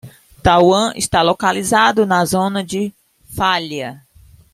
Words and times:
Taiwan 0.41 0.93
está 0.95 1.21
localizado 1.21 2.07
na 2.07 2.25
zona 2.25 2.63
de 2.63 2.91
falha 3.35 4.01